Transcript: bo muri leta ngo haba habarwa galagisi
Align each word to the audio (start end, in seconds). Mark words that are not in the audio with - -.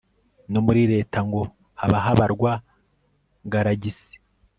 bo 0.51 0.59
muri 0.65 0.81
leta 0.93 1.19
ngo 1.27 1.41
haba 1.79 1.97
habarwa 2.05 2.51
galagisi 3.51 4.13